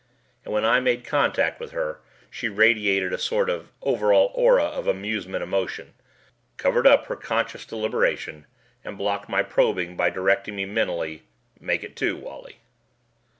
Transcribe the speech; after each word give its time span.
And 0.43 0.51
when 0.51 0.65
I 0.65 0.79
made 0.79 1.05
contact 1.05 1.59
with 1.59 1.73
her, 1.73 2.01
she 2.31 2.49
radiated 2.49 3.13
a 3.13 3.19
sort 3.19 3.51
of 3.51 3.71
overall 3.83 4.31
aura 4.33 4.63
of 4.63 4.87
amusement 4.87 5.43
emotion, 5.43 5.93
covered 6.57 6.87
up 6.87 7.05
her 7.05 7.15
conscious 7.15 7.67
deliberation, 7.67 8.47
and 8.83 8.97
blocked 8.97 9.29
any 9.29 9.43
probing 9.43 9.95
by 9.95 10.09
directing 10.09 10.55
me 10.55 10.65
mentally, 10.65 11.27
"Make 11.59 11.83
it 11.83 11.95
two, 11.95 12.17
Wally." 12.17 12.57